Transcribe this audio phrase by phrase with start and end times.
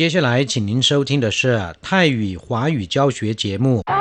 [0.00, 3.82] 接下来，请您收听的是泰语华语教学节目。
[3.84, 3.92] 大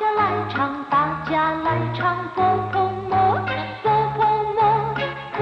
[0.00, 0.96] 家来唱，大
[1.30, 1.32] 家
[1.66, 2.38] 来唱，佛
[2.72, 2.74] 佛
[3.10, 3.14] 摩，
[3.84, 3.86] 佛
[4.16, 4.18] 佛
[4.56, 4.60] 摩，
[5.36, 5.38] 佛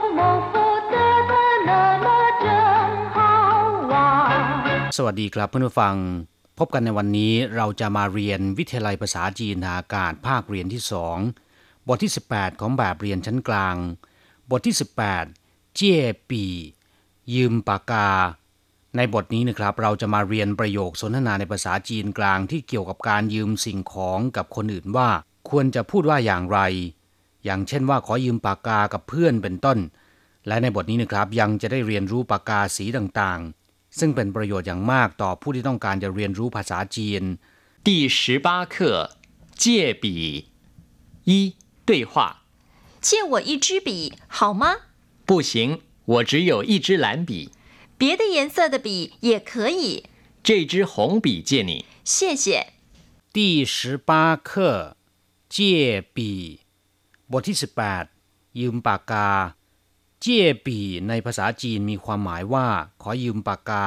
[0.00, 0.20] 佛摩，
[0.52, 0.54] 佛
[0.92, 0.96] 得
[1.30, 1.32] 的
[1.64, 1.70] 那
[2.04, 2.06] 么
[2.42, 2.46] 真
[3.14, 3.16] 好
[3.88, 4.92] 玩。
[4.96, 5.94] สวัสดีครับเพื่อนผู้ฟัง
[6.58, 11.18] พบกันในวันนี้เราจะมาเรียนวิทยาลัยภาษาจีนทางอากาศภาคเรียนที่สอง
[11.86, 13.76] บทที่ 18 ของแบบเรียนชั้นกลาง
[14.50, 14.74] บทที่
[15.20, 16.00] 18 เจี้ย
[16.30, 16.44] ปี
[17.34, 18.08] ยืมปากกา
[18.97, 25.09] ในบทนี้นะครับ เราจะมาเรียนประโยคสนทนาในภาษาจีนกลางที่เกี่ยวกับการยืมสิ่งของกับคนอื่นว่า
[25.49, 26.59] ควรจะพูดว่าอย่างไร
[27.45, 29.79] อย่างเช่นว่าขอยืมปากกากับเพื่อนเป็นต้น
[30.47, 37.23] และในบทนี้นะครับยังจะได้เรียนรู้ปากกาสีต่างๆ ซึ่งเป็นประโยชน์อย่างมากต่อผู้ที่ต้องการจะเรียนรู้ภาษาจีน
[37.87, 38.75] 第十八课
[39.61, 39.63] 借
[40.03, 40.05] 笔
[41.29, 41.31] 一
[41.87, 42.13] 对话
[43.05, 43.89] 借我一支笔
[44.37, 44.63] 好吗？
[45.27, 47.31] 不行，我只有一支蓝笔，
[47.97, 50.03] 别的颜色的笔也可以，
[50.43, 51.85] 这支红笔借你。
[52.03, 52.67] 谢谢。
[53.31, 54.95] 第十八课
[55.49, 56.61] 借笔
[57.31, 57.57] บทที่
[58.07, 59.29] 18 ยืมปากกา
[60.21, 62.67] เจี้ยปีในภาษาจีนมีความหมายว่า
[63.01, 63.85] ขอยืมปากกา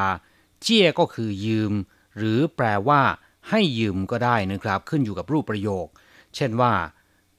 [0.62, 1.72] เจี้ยก็คือยืม
[2.16, 3.02] หรือแปลว่า
[3.48, 5.86] ให้ยืมก็ได้นะครับ ขึ้นอยู่กับรูปประโยค
[6.34, 6.74] เช่นว่า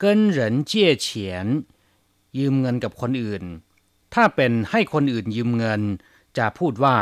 [0.02, 0.04] 跟
[0.38, 0.40] 人
[0.72, 0.74] 借
[1.06, 1.08] 钱
[2.38, 3.44] ยืมเงินกับคนอื่น
[4.14, 5.82] ถ้าเป็นให้คนอื่นยืมเงิน
[6.39, 6.97] จะพูดว่า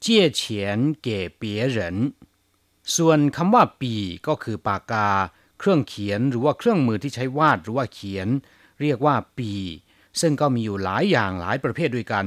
[0.00, 1.96] เจี้ยเฉียนเก๋เปียเหริน
[2.96, 3.94] ส่วนคำว่าปี
[4.26, 5.08] ก็คือปากกา
[5.58, 8.28] เครื่องเขียนหรือว่าเครื่องมือที่ใช้วาดหรือว่าเขียน
[8.80, 9.52] เรียกว่าปี
[10.20, 12.26] ซึ่งก็มีอยู่หลายอย่างหลายประเภทด้วยกัน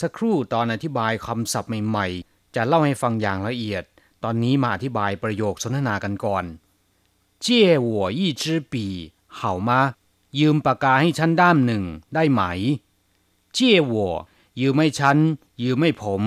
[0.00, 3.84] สักครู่ตอนอธิบายคำศัพท์ใหม่ๆ จะเล่าให้ฟังอย่างละเอียด
[4.24, 6.44] ตอนนี้มาอธิบายประโยคสนทนากันก่อน
[7.42, 8.86] เจี้ยหัวยือี
[9.36, 9.70] เห่าม
[10.38, 11.84] ยืมปากกาให้ฉันด้ามหนึ่ง
[12.14, 12.42] ได้ไหม
[13.52, 13.94] เจี้ยว
[14.60, 15.16] ยืมไม่ฉัน
[15.62, 16.22] ยืมไม่ผม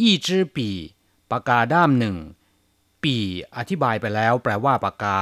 [0.00, 0.68] อี้จื้อปี
[1.30, 2.16] ปากกาด้ามหนึ่ง
[3.02, 3.16] ปี
[3.56, 5.18] อธิบายไปแล้ว แปลว่าปากกา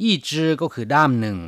[0.00, 1.38] อี้จื้อก็คือด้ามหนึ่ง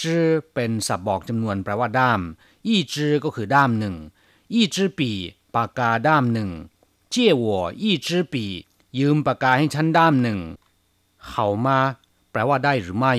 [0.00, 2.20] จื้อเป็นสับบอกจำนวนแปลว่าด้าม
[2.66, 3.96] อี้จื้อก็คือด้ามหนึ่ง
[4.52, 5.10] อี้จื้อปี
[5.54, 6.50] ปากกาด้ามหนึ่ง
[7.10, 7.44] เจี้ยว
[7.80, 8.44] อี้จื้อปี
[8.98, 10.40] ยืมปากกาให้ฉันด้ามหนึ่ง
[11.26, 11.78] เขามา
[12.30, 13.14] แปลว่าได้หรือไม่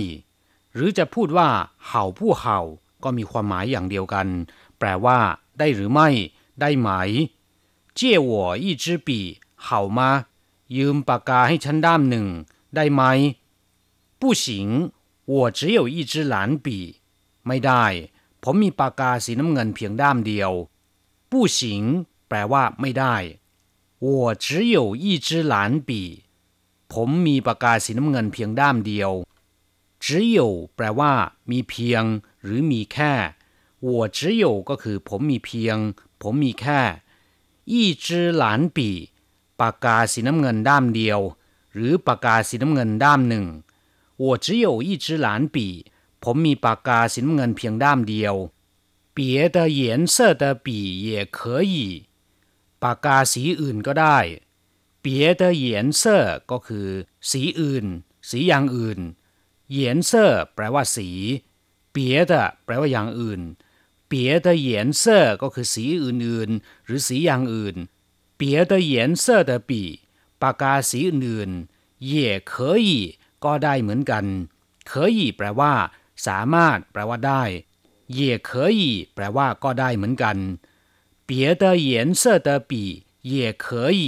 [0.74, 1.50] หรือจะพูดว่า
[1.88, 2.60] เห่าผู้เห่า
[3.05, 4.27] ก็มีความหมายอย่างเดียวกัน
[4.79, 5.19] แปลว่า
[5.59, 6.09] ได้หรือไม่
[6.61, 6.91] ได้ไหม
[7.99, 8.31] 借我
[8.65, 9.09] 一支笔
[9.65, 9.67] 好
[9.99, 10.01] 吗
[10.77, 12.27] ยืมปากกาให้ฉันด้ามหนึ่ง
[12.75, 13.03] ได้ไหม
[14.21, 14.45] 不行
[15.33, 16.67] 我只有一支蓝笔
[17.47, 17.85] ไม่ได้
[18.43, 20.53] ผมมีปากกาสีน้ำเงินเพียงด้ามเดียว
[21.31, 21.59] 不行
[22.29, 23.17] แปลว่าไม่ได้
[24.05, 24.09] 我
[24.45, 24.47] 只
[24.77, 25.55] 有一支蓝
[25.89, 25.91] 笔
[26.93, 29.13] ผมมีปากกาสีน้ำเงินเพียงด้ามเดียว
[30.05, 30.39] 只有
[30.77, 31.13] แปลว่า
[31.51, 32.05] มีเพียง
[32.43, 33.15] หรือมีแค่
[33.87, 35.79] 我只有ก็คือ ผมมีเพียง
[36.23, 36.83] ผมมีแค่
[37.73, 37.75] 一
[38.05, 38.07] 支
[38.43, 38.45] 蓝
[38.77, 38.79] 笔
[39.61, 41.21] ปากกาสีน้ำเงินด้ามเดียว
[41.75, 43.47] หรือปากกาสีน้ำเงินด้ามหนึ่ง
[44.23, 45.57] 我只有一支蓝笔
[46.23, 48.35] ผมมีปากกาสีน้ำเงินเพียงด้ามเดียว
[49.17, 49.19] 别
[49.55, 49.81] 的颜
[50.15, 50.67] 色的笔
[51.07, 51.09] 也
[51.39, 51.39] 可
[51.73, 51.75] 以
[52.83, 54.19] ปากกาสีอื่นก็ได้
[55.05, 55.07] 别
[55.41, 55.67] 的颜
[56.01, 56.03] 色
[56.51, 56.89] ก็คือ
[57.31, 57.87] สีอื่น
[58.29, 59.01] สีอย่างอื่น
[59.71, 61.09] เหยนเซอแปลว่าสี
[61.95, 62.33] 别的
[62.65, 63.41] แปลว่าอย่างอื่น
[64.11, 64.15] 别
[64.45, 64.69] 的颜
[65.03, 65.03] 色
[65.43, 67.77] ก็คือสีอื่นๆ หรือสีอย่างอื่น
[68.41, 69.71] 别的颜色的笔
[70.43, 72.15] ปากกาสีอื่นๆ也
[72.51, 72.53] 可
[72.87, 72.89] 以
[73.45, 74.25] ก็ได้เหมือนกัน
[74.91, 75.75] 可以แปลว่า
[76.27, 77.43] สามารถ แปลว่าได้
[78.19, 78.19] 也
[78.49, 78.81] 可以
[79.15, 80.37] แปลว่าก็ได้เหมือนกัน
[81.29, 81.31] 别
[81.63, 81.89] 的颜
[82.21, 82.73] 色的笔
[83.33, 83.67] 也可
[83.99, 84.03] 以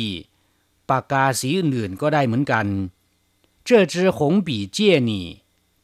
[0.91, 2.67] ปากกาสีอื่นๆก็ได้เหมือนกัน
[3.69, 4.79] 这支红笔借
[5.09, 5.13] 你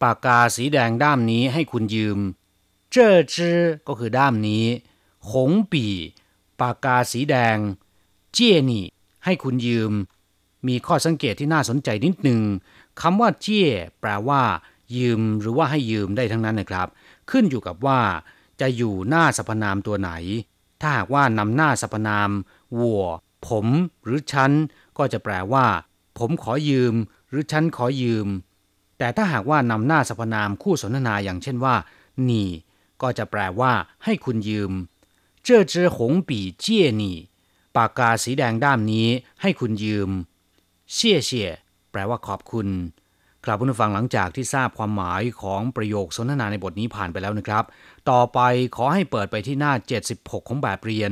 [0.01, 2.19] ปากกาสีแดงด้ามนี้ให้คุณยืม
[2.93, 2.95] 这
[3.33, 3.35] 支
[3.87, 4.65] ก็คือด้ามนี้
[5.31, 5.85] หงปี
[6.61, 7.57] ปากกาสีแดง
[8.33, 8.85] เจี้ยนี่
[9.25, 9.93] ให้คุณยืม
[10.67, 12.41] มีข้อสังเกตที่น่าสนใจนิดหนึ่ง
[13.01, 13.69] คำว่าเจี้ย
[13.99, 14.41] แปลว่า
[14.97, 16.87] ยืมหรือว่าให้ยืมได้ทั้งนั้นนะครับ
[17.29, 18.01] ขึ้นอยู่กับว่า
[18.61, 20.11] จะอยู่หน้าสรรพนามตัวไหน
[20.81, 22.29] ถ้าหากว่านำหน้าสรรพนาม
[22.79, 23.03] วัว
[23.47, 23.65] ผม
[24.03, 24.51] หรือฉัน
[24.97, 25.65] ก็จะแปลว่า
[26.17, 26.93] ผมขอยืม
[27.29, 28.27] หรือฉันขอยืม
[28.97, 31.75] แต่ถ้าหากว่านำหน้าสรรพนามคู่สนทนาอย่างเช่นว่า
[32.29, 32.47] นี่
[33.01, 33.71] ก็จะแปลว่า
[34.03, 34.71] ให้คุณยืม
[35.43, 37.17] เจ้อเจือหงปีเจี้ยนี่
[37.75, 39.07] ปากกาสีแดงด้ามนี้
[39.41, 40.09] ให้คุณยืม
[40.93, 41.49] เชี่ยเชี่ย
[41.91, 42.67] แปลว่าขอบคุณ
[43.43, 47.63] ครับผู้ฟังหลังจากที่ทราบความหมายของประโยคสนทนาในบทนี้ผ่านไปแล้วนะครับ
[48.09, 48.39] ต่อไป
[48.75, 49.73] ขอให้เปิดไปที่หน้า
[50.09, 51.11] 76 ของแบบเรียน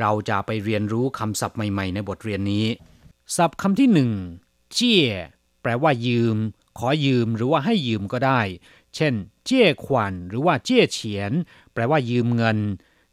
[0.00, 2.66] เราจะไปเรียนรู้คำศัพท์ใหม่ ๆ ในบทเรียนนี้
[3.36, 4.10] ศัพท์คำที่หนึ่ง
[4.72, 5.06] เจี้ย
[5.62, 6.36] แปลว่ายืม
[6.78, 8.40] ขอยืมหรือว่าให้ยืมก็ได้
[8.94, 9.14] เช่น
[9.44, 11.32] เจี้ยขวัญหรือว่าเจี้ยเฉียน
[11.72, 12.58] แปลว่ายืมเงิน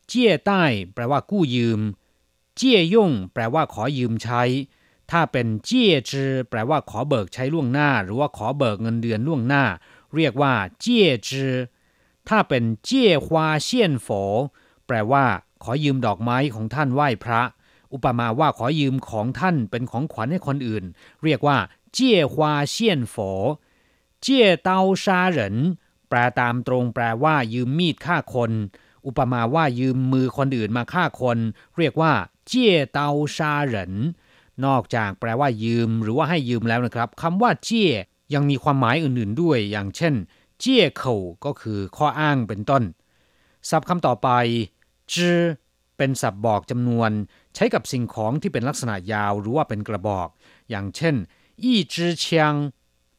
[0.07, 0.63] เจี้ยใต้
[0.93, 1.79] แปลว่ากู้ยืม
[2.55, 4.43] เจี้ยยุ่ง แปลว่าขอยืมใช้
[5.11, 9.63] ถ้าเป็นเจี้ยจือแปลว่าขอเบิกใช้ล่วงหน้า หรือว่าขอเบิกเงินเดือนล่วงหน้า
[10.15, 11.53] เรียกว่า เจี้ยจือ
[12.29, 14.07] ถ้าเป็นเจี้ยฮวาเซียนโฝ
[14.87, 15.25] แปลว่า
[15.63, 17.41] ขอยืมดอกไม้ของท่านไหว้พระ
[17.93, 20.83] อุปมาว่าขอยืมของท่านเป็นของขวัญให้คนอื่น
[21.23, 21.57] เรียกว่า
[21.95, 23.15] เจี้ยฮวาเซียนโฝ
[24.21, 25.55] เจี้ยเตาซาเหรน
[26.09, 28.51] แปลตามตรงแปลว่ายืมมีดฆ่าคน
[29.05, 31.37] อุปมาว่ายืมมือคนอื่นมาฆ่าคน
[31.77, 32.13] เรียกว่า
[32.47, 33.93] เจี้ยเตาซาเหริน
[34.65, 37.91] นอกจากแปลว่ายืม หรือว่าให้ยืมแล้วนะครับคำว่าเจี้ย
[38.33, 40.13] ยังมีความหมายอื่นๆด้วย อย่างเช่น
[40.59, 41.15] เจี้ยเข่า
[41.45, 42.83] ก็คือข้ออ้างเป็นต้น
[43.69, 44.29] ศัพท์คำต่อไป
[45.13, 45.39] จือ
[45.97, 47.11] เป็นศัพท์บอกจำนวน
[47.55, 50.27] ใช้กับสิ่งของที่เป็นลักษณะยาวหรือว่าเป็นกระบอก
[50.69, 51.15] อย่างเช่น
[51.61, 52.53] อี้จื้อเชียง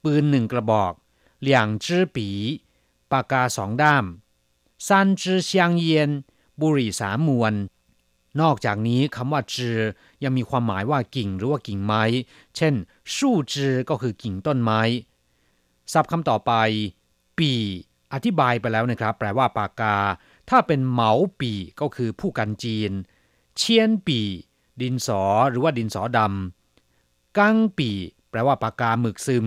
[0.03, 0.93] ปืนหนึ่งกระบอก
[1.41, 2.29] เหลี่ยงจื้อปี
[3.11, 4.05] ปากกาสองด้าม
[4.87, 6.11] ซันจื้อเชียงเยียน
[6.61, 7.55] บุหรี่สามมวน
[8.41, 9.79] นอกจากนี้คำว่าจือ
[10.25, 12.03] ยังมีความหมายว่ากิ่งหรือว่ากิ่งไม้
[12.57, 12.75] เช่น
[13.17, 14.81] สู้จือก็คือกิ่งต้นไม้
[15.93, 16.53] ศัพท์คำต่อไป
[17.39, 17.53] ปี
[18.13, 19.97] อธิบายไปแล้วนะครับ แปลว่าปากกา
[20.51, 22.93] ถ้าเป็นเหมาปีก็คือผู้กันจีน
[23.57, 24.21] เชียนปี
[24.81, 27.91] ดินสอหรือว่าดินสอดำกังปี
[28.37, 29.47] แปลว่าปากกาหมึกซึม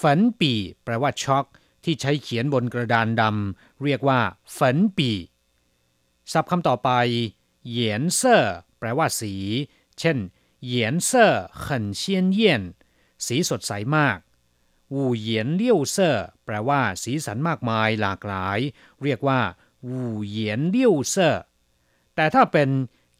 [0.00, 0.52] ฝันปี
[0.84, 1.44] แปลว่าช็อก
[1.84, 4.20] ที่ใช้เขียนบนกระดานดำเรียกว่า
[4.58, 5.10] ฝันปี
[6.32, 6.90] ศัพท์คำต่อไป
[7.68, 9.34] เหยียนเซอร์แปลว่าสี
[9.98, 10.18] เช่น
[10.64, 12.62] เหยียนเซอร์ขันเชียนเยี่ยน
[13.26, 14.18] สีสดใสมาก
[14.94, 18.58] วูเหยียนเลี่ยวเซอร์แปลว่าสีสันมากมายหลากหลาย
[19.02, 19.40] เรียกว่า
[19.88, 21.42] วูเหยียนเลี่ยวเซอร์
[22.14, 22.68] แต่ถ้าเป็น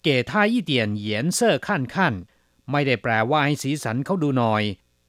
[0.03, 2.15] เก๋ท่ายี่เตียนเหยียนเซอร์ขั้นขั้น
[2.70, 4.62] ไม่ได้แปลว่าให้สีสันเขาดูหน่อย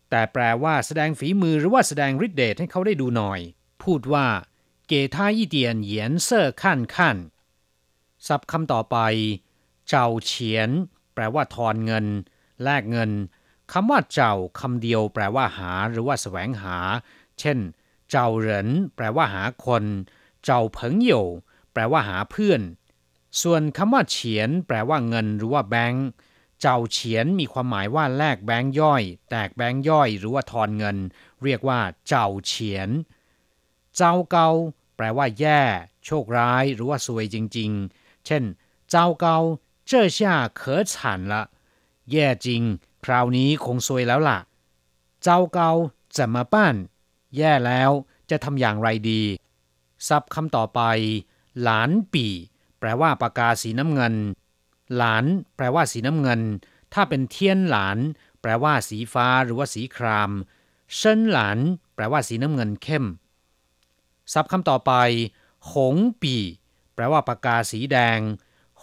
[0.09, 3.39] แต่แปลว่าแสดงฝีมือหรือว่าแสดงฤทธิ์เดชให้เขาได้ดูหน่อย
[3.83, 4.27] พูดว่า
[4.87, 7.17] เกท่ายี่เตียนเหยียนเซ่อขั้นขั้น
[8.27, 8.97] ศัพท์คำต่อไป
[9.87, 10.69] เจ้าเฉียน
[11.13, 12.05] แปลว่าทอนเงิน
[12.63, 13.11] แลกเงิน
[13.71, 16.77] คำว่าเจ้าคำเดียว แปลว่าหา หรือว่าแสวงหา
[17.39, 17.57] เช่น
[18.09, 19.83] เจ้าเหรินแปลว่าหาคน
[20.45, 21.11] เจ้าเพิงโย
[21.73, 22.61] แปลว่าหาเพื่อน
[23.41, 26.07] ส่วนคำว่าเฉียน แปลว่าเงิน หรือว่าแบงค์
[26.60, 30.96] เจ้าเฉียนมีความหมายว่าแลกแบงค์ย่อย แตกแบงค์ย่อย หรือว่าทอนเงิน
[31.42, 32.88] เรียกว่าเจ้าเฉียน
[33.96, 34.48] เจ้าเกา
[34.96, 35.60] แปลว่าแย่
[36.04, 38.42] โชคร้าย หรือว่าซวยจริง ๆ เช่น
[38.90, 39.38] เจ้าเกา
[39.90, 40.18] 这下
[40.60, 40.60] 可
[40.92, 40.94] 惨
[41.32, 41.34] 了
[42.10, 42.62] แย่จริง
[43.04, 44.38] คราวนี้คงซวยแล้วล่ะ
[45.22, 45.70] เจ้าเกา
[46.16, 46.74] จะมาป้าน
[47.36, 47.90] แย่แล้ว
[48.30, 49.22] จะทำอย่างไรดี
[50.08, 50.80] ศัพท์คำต่อไป
[51.62, 52.26] หลานปี
[52.78, 54.14] แปลว่าปากกาสีน้ำเงิน
[54.95, 56.41] หลาน แปลว่าสีน้ำเงิน
[56.93, 57.97] ถ้าเป็นเทียนหลาน
[58.41, 60.31] แปลว่าสีฟ้าหรือว่าสีคราม
[60.95, 61.57] เชินหลาน
[61.95, 63.05] แปลว่าสีน้ำเงินเข้ม
[64.33, 64.91] ศัพท์คำต่อไป
[65.73, 66.35] หงปี
[66.95, 68.19] แปลว่าปากกาสีแดง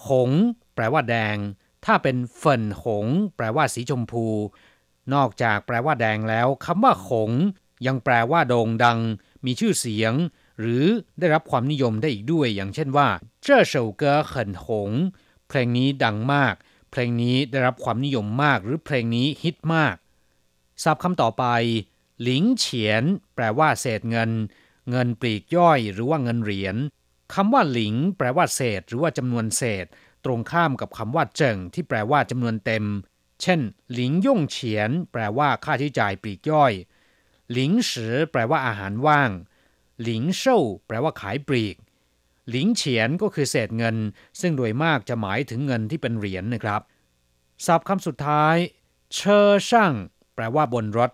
[0.06, 0.31] หง
[0.75, 1.37] แปลว่าแดง
[1.84, 3.06] ถ้าเป็นเฟินหง
[3.37, 4.26] แปลว่าสีชมพู
[5.14, 7.31] นอกจากแปลว่าแดงแล้วคำว่าหง
[7.87, 8.99] ยังแปลว่าโด่งดัง
[9.44, 10.12] มีชื่อเสียง
[10.60, 10.84] หรือ
[11.19, 13.08] ได้รับความนิยมได้อีกด้วย อย่างเช่นว่า
[13.43, 14.90] เจ้าเฉาเก๋เขินหง
[15.48, 16.54] เพลงนี้ดังมาก
[16.90, 19.96] เพลงนี้ได้รับความนิยมมากหรือเพลงนี้ฮิตมาก
[20.82, 21.44] ศัพท์คำต่อไป
[22.22, 23.04] หลิงเฉียน
[23.34, 24.30] แปลว่าเศษเงิน
[24.90, 26.76] เงินปลีกย่อยหรือว่าเงินเหรียญ
[27.34, 29.86] คำว่าหลิง แปลว่าเศษ หรือว่าจำนวนเศษ
[30.24, 32.84] ตรงข้ามกับคำว่าเจิงที่แปลว่าจำนวนเต็ม
[33.42, 33.60] เช่น
[33.92, 36.72] หลิงย่งเฉียน แปลว่าค่าใช้จ่ายปลีกย่อย
[37.52, 39.31] หลิงสือแปลว่าอาหารว่าง
[40.02, 41.76] หลิงเซ่าแปลว่าขายปลีก
[42.50, 43.96] หลิงเฉียนก็คือเศษเงิน
[44.40, 46.81] ซึ่งโดยมากจะหมายถึงเงินที่เป็นเหรียญนะครับ
[47.67, 48.56] ศัพท์คำสุดท้าย
[49.14, 49.93] เชอช่าง
[50.34, 51.10] แปลว่าบนรถ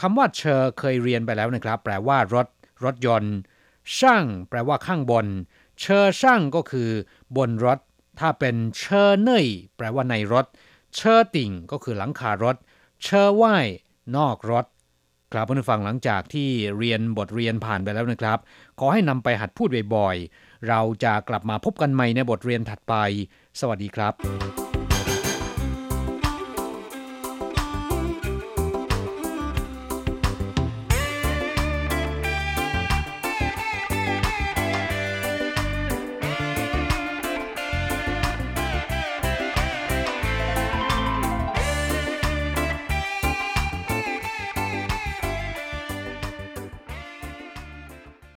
[0.00, 2.46] คำว่าเชอเคยเรียนไปแล้วนะครับ แปลว่ารถ
[2.84, 3.36] รถยนต์
[3.98, 5.26] ช่างแปลว่าข้างบน
[5.80, 6.90] เชอช่างก็คือ
[7.36, 7.78] บนรถ
[8.18, 10.46] ถ้าเป็นเชอเน่ยแปลว่าในรถ
[10.94, 12.56] เชอติ่งก็คือหลังคารถ
[13.02, 13.66] เชอว่าย
[14.16, 14.66] นอกรถ
[15.32, 18.38] ครับผู้ฟังหลังจากที่เรียนบทเรียนผ่านไปแล้วนะครับ
[18.78, 22.94] ขอให้นำไปหัดพูดบ่อยๆ เราจะกลับมาพบกันใหม่ในบทเรียนถัดไป
[23.60, 24.65] สวัสดีครับ